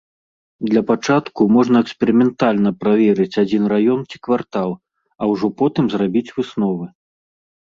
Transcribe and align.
Для 0.69 0.81
пачатку 0.91 1.41
можна 1.55 1.81
эксперыментальна 1.85 2.71
праверыць 2.85 3.39
адзін 3.43 3.63
раён 3.75 4.01
ці 4.09 4.17
квартал, 4.29 4.71
а 5.21 5.29
ўжо 5.35 5.47
потым 5.61 5.85
зрабіць 5.97 6.27
высновы. 6.41 6.85